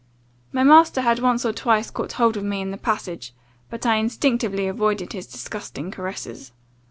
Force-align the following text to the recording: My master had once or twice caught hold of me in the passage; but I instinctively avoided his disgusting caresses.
My 0.51 0.63
master 0.63 1.01
had 1.01 1.19
once 1.19 1.45
or 1.45 1.53
twice 1.53 1.91
caught 1.91 2.13
hold 2.13 2.35
of 2.35 2.43
me 2.43 2.59
in 2.59 2.71
the 2.71 2.77
passage; 2.77 3.35
but 3.69 3.85
I 3.85 3.97
instinctively 3.97 4.65
avoided 4.65 5.13
his 5.13 5.27
disgusting 5.27 5.91
caresses. 5.91 6.53